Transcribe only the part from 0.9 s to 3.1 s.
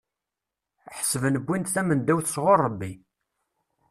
Ḥesben wwin-d tamendawt sɣur Rebbi.